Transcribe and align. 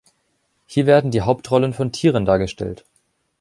Hier 0.65 0.87
werden 0.87 1.11
die 1.11 1.21
Hauptrollen 1.21 1.73
von 1.75 1.91
Tieren 1.91 2.25
dargestellt. 2.25 2.85